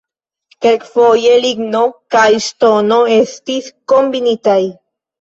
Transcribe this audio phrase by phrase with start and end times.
[0.65, 1.83] Kelkfoje ligno
[2.17, 4.61] kaj ŝtono estis kombinitaj.